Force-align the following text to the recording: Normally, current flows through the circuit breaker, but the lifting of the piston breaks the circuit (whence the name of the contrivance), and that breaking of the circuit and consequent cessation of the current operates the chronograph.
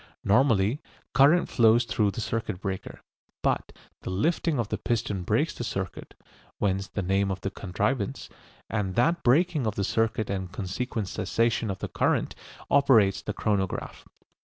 Normally, 0.23 0.81
current 1.13 1.47
flows 1.47 1.85
through 1.85 2.09
the 2.09 2.21
circuit 2.21 2.59
breaker, 2.59 3.03
but 3.43 3.71
the 4.01 4.09
lifting 4.09 4.57
of 4.57 4.69
the 4.69 4.79
piston 4.79 5.21
breaks 5.21 5.53
the 5.53 5.63
circuit 5.63 6.15
(whence 6.57 6.87
the 6.87 7.03
name 7.03 7.29
of 7.29 7.41
the 7.41 7.51
contrivance), 7.51 8.27
and 8.67 8.95
that 8.95 9.21
breaking 9.21 9.67
of 9.67 9.75
the 9.75 9.83
circuit 9.83 10.27
and 10.27 10.51
consequent 10.51 11.07
cessation 11.07 11.69
of 11.69 11.77
the 11.77 11.87
current 11.87 12.33
operates 12.71 13.21
the 13.21 13.33
chronograph. 13.33 14.07